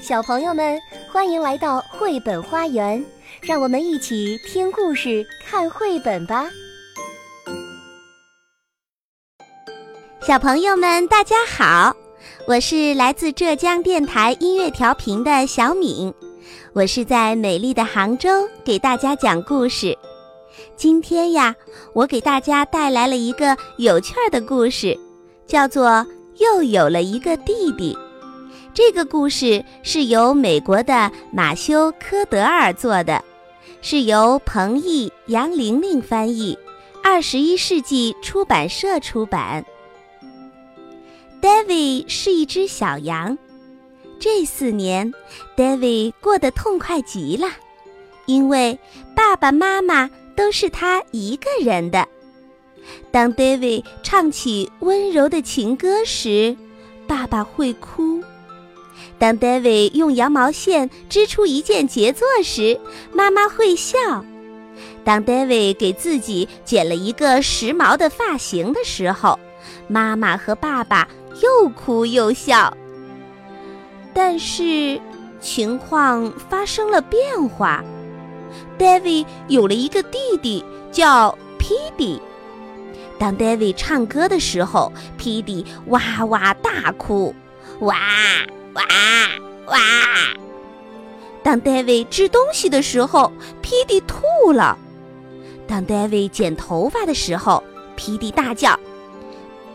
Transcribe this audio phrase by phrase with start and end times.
[0.00, 0.80] 小朋友们，
[1.12, 3.04] 欢迎来到绘本花园，
[3.42, 6.48] 让我们一起听故事、看绘本吧。
[10.22, 11.94] 小朋友们，大家好，
[12.46, 16.12] 我是来自浙江电台音乐调频的小敏，
[16.72, 19.96] 我是在美丽的杭州给大家讲故事。
[20.76, 21.54] 今天呀，
[21.92, 24.98] 我给大家带来了一个有趣的故事，
[25.46, 25.88] 叫做
[26.38, 27.94] 《又有了一个弟弟》。
[28.72, 33.22] 这个故事是由美国的马修·科德尔做的，
[33.82, 36.56] 是由彭毅、杨玲玲翻译，
[37.02, 39.64] 二十一世纪出版社出版。
[41.42, 43.36] David 是一只小羊，
[44.20, 45.12] 这四年
[45.56, 47.48] ，David 过得痛快极了，
[48.26, 48.78] 因为
[49.16, 52.06] 爸爸妈妈都是他一个人的。
[53.10, 56.56] 当 David 唱起温柔的情歌时，
[57.08, 58.22] 爸爸会哭。
[59.20, 62.80] 当 David 用羊毛线织出一件杰作时，
[63.12, 64.24] 妈妈会笑；
[65.04, 69.38] 当 David 给自己剪了一个时髦的发型的时候，
[69.88, 71.06] 妈妈和爸爸
[71.42, 72.74] 又哭又笑。
[74.14, 74.98] 但是，
[75.38, 77.84] 情况发生了变化
[78.78, 82.18] ，David 有了一个弟弟，叫 p d
[83.18, 87.34] 当 David 唱歌的时候 p d 哇哇大哭，
[87.80, 87.96] 哇！
[88.74, 88.82] 哇
[89.66, 89.78] 哇！
[91.42, 94.76] 当 David 吃东西的时候，皮迪吐了；
[95.66, 97.64] 当 David 剪头发的时候，
[97.96, 98.78] 皮迪大叫：“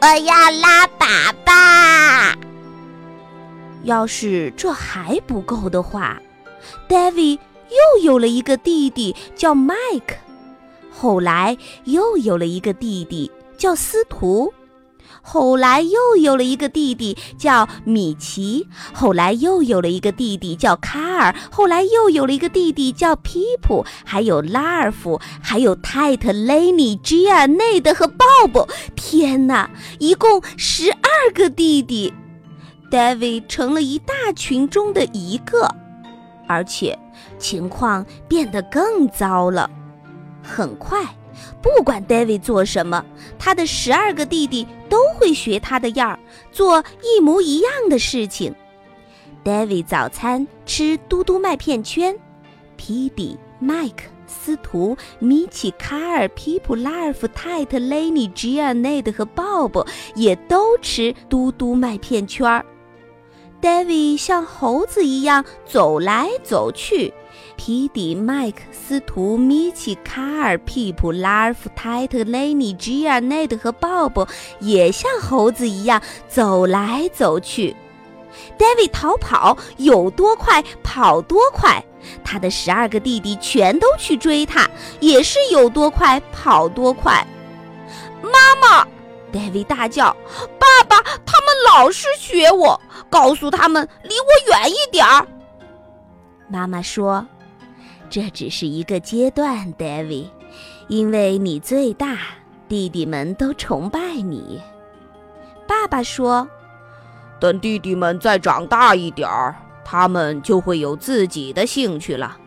[0.00, 2.36] 我要拉粑粑！”
[3.84, 6.20] 要是这还不够的话
[6.88, 7.38] ，David
[7.70, 10.16] 又有了一个弟弟叫 Mike，
[10.92, 14.52] 后来又有了一个弟弟叫司徒。
[15.22, 28.68] 后来又有了一个弟弟叫米奇，后来又有了一个弟弟叫卡尔，后来又有了一个弟弟叫皮普，还有拉尔夫，还有泰特、雷尼、吉尔、内德和鲍勃。
[28.94, 32.12] 天哪，一共十二个弟弟
[32.90, 35.74] ，David 成了一大群中的一个，
[36.46, 36.98] 而且
[37.38, 39.70] 情况变得更糟了。
[40.42, 40.98] 很快。
[41.62, 43.04] 不管 David 做什么，
[43.38, 46.18] 他的十二个弟弟都会学他的样儿，
[46.52, 48.54] 做一模一样的事情。
[49.44, 52.18] David 早餐吃嘟嘟麦片圈，
[52.76, 62.64] 皮迪、麦克、斯图、米奇、卡尔、皮普、拉尔夫、泰特、雷尼、吉尔、内德和鲍勃也都吃嘟嘟麦片圈儿。
[63.60, 67.12] David 像猴子一样走来走去。
[67.56, 74.28] 皮迪、麦克斯、图、米奇、卡尔、皮普、拉尔夫、泰特、雷尼、吉尔、内德和鲍勃
[74.60, 77.74] 也像猴子一样走来走去。
[78.58, 81.82] David 逃跑有多快跑多快，
[82.24, 84.68] 他的十二个弟弟全都去追他，
[85.00, 87.24] 也是有多快跑多快。
[88.20, 88.86] 妈妈
[89.32, 90.14] ，David 大叫
[90.58, 95.26] ：“爸爸，他们老是学我，告诉他们离我远一点儿。”
[96.50, 97.24] 妈妈说。
[98.14, 100.26] 这只是一个阶段，David，
[100.86, 102.16] 因为你最大，
[102.68, 104.62] 弟弟们都崇拜你。
[105.66, 106.48] 爸爸说
[107.40, 112.38] ：“等弟弟们再长大一点儿，他们就会有自己的兴趣了，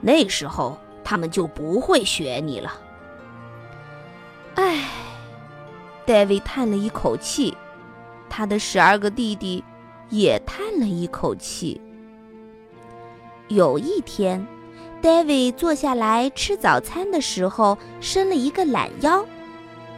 [0.00, 2.72] 那时候他们就不会学你了。”
[4.56, 4.88] 唉
[6.04, 7.56] ，David 叹了一口气，
[8.28, 9.62] 他的十二个弟弟
[10.08, 11.80] 也叹了一口气。
[13.46, 14.44] 有一天。
[15.02, 19.24] David 坐下来吃早餐的时候，伸了一个懒腰，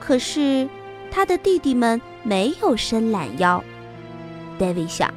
[0.00, 0.68] 可是
[1.10, 3.62] 他的弟弟们没有伸懒腰。
[4.58, 5.12] David 想，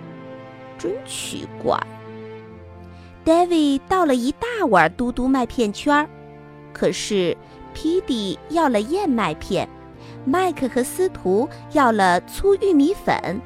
[0.78, 1.80] 真奇怪。
[3.24, 6.10] David 倒了一大碗嘟嘟麦片圈儿，
[6.74, 7.36] 可是
[7.74, 9.68] 皮迪要了燕麦片，
[10.26, 13.40] 麦克和司徒要了粗玉米粉，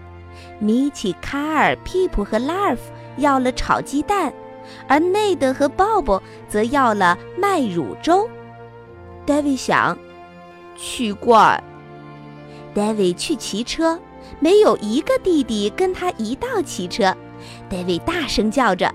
[0.60, 4.34] 米奇、卡尔、皮普和拉尔夫要了炒鸡蛋。
[4.88, 8.30] 而内德和鲍勃则要了麦乳粥。
[9.26, 9.98] David 想，
[10.78, 11.64] 奇怪。
[12.74, 14.00] David 去骑车，
[14.40, 17.16] 没有一个弟弟跟他一道骑车。
[17.70, 18.94] David 大声叫着：“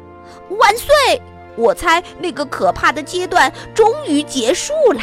[0.59, 1.21] 万岁！”
[1.57, 5.01] 我猜那个可怕的阶段终于结束了。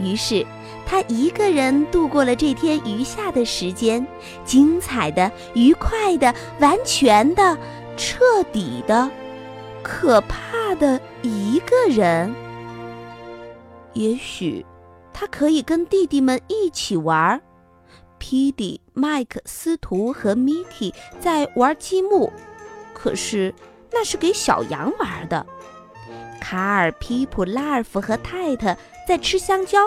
[0.00, 0.44] 于是
[0.84, 4.04] 他一个人度过了这天余下的时间，
[4.44, 7.56] 精彩的、愉快的、完全的、
[7.96, 9.08] 彻底的。
[9.88, 12.32] 可怕的一个人。
[13.94, 14.64] 也许
[15.14, 17.40] 他可以跟弟弟们一起玩。
[18.18, 22.30] 皮迪、麦克斯图和米奇在玩积木，
[22.92, 23.54] 可是
[23.90, 25.46] 那是给小羊玩的。
[26.40, 28.76] 卡尔、皮普、拉尔夫和泰特
[29.06, 29.78] 在吃香蕉，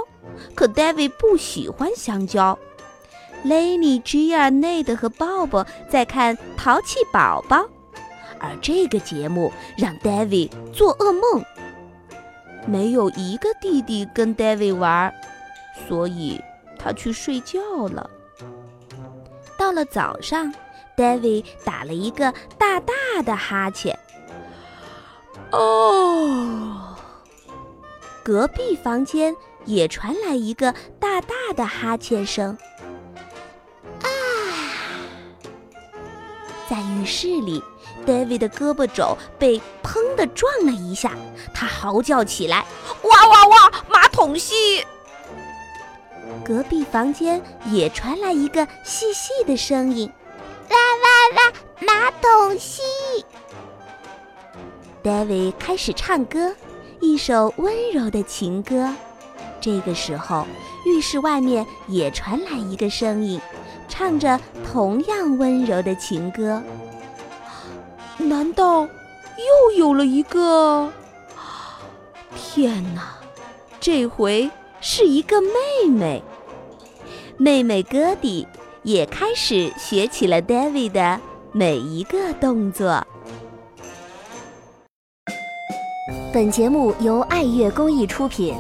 [0.56, 2.58] 可 David 不喜欢香蕉。
[3.44, 7.58] 雷尼、吉尔、内德和鲍勃在看《淘气宝宝》，
[8.42, 11.46] 而这个节目让 David 做噩梦。
[12.68, 15.14] 没有一个弟弟跟 David 玩，
[15.88, 16.42] 所以
[16.78, 18.10] 他去睡觉了。
[19.58, 20.54] 到了早上
[20.98, 22.94] ，David 打了一个大大
[23.24, 23.98] 的哈欠。
[25.52, 26.96] 哦，
[28.24, 29.36] 隔壁房间
[29.66, 32.58] 也传来一个大大的哈欠声。
[34.02, 34.08] 啊，
[36.70, 37.62] 在浴室里
[38.06, 41.14] ，David 的胳膊肘被砰的撞了一下，
[41.54, 42.66] 他嚎叫起来
[43.04, 43.72] ：“哇哇哇！
[43.90, 44.86] 马桶戏！”
[46.44, 50.12] 隔壁房间也传来一个细细的声音
[50.70, 51.54] ：“哇哇哇！
[51.86, 52.82] 马桶戏！”
[55.04, 56.56] David 开始唱歌，
[57.00, 58.94] 一首温柔的情歌。
[59.60, 60.46] 这个时候，
[60.86, 63.40] 浴室外面也传来一个声音，
[63.88, 64.40] 唱着
[64.72, 66.62] 同样温柔的情歌。
[68.54, 70.92] 到又有了一个？
[72.36, 73.02] 天哪！
[73.80, 74.50] 这回
[74.80, 76.24] 是一个妹妹。
[77.38, 78.48] 妹妹戈迪
[78.84, 81.20] 也开始学起了 David 的
[81.52, 83.06] 每一个动作。
[86.34, 88.56] 本节目由爱乐公益出品。